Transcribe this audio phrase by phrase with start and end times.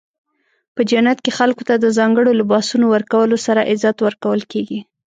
[0.75, 4.79] په جنت کې خلکو ته د ځانګړو لباسونو ورکولو سره عزت ورکول کیږي.